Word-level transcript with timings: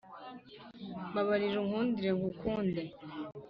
mbabarira 1.09 1.57
unkundire 1.61 2.09
nkukunde 2.17 2.81